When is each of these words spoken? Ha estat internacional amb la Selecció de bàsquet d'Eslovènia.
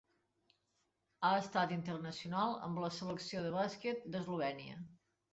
Ha 1.27 1.29
estat 1.41 1.73
internacional 1.75 2.55
amb 2.67 2.81
la 2.85 2.89
Selecció 2.95 3.43
de 3.43 3.51
bàsquet 3.57 4.07
d'Eslovènia. 4.15 4.81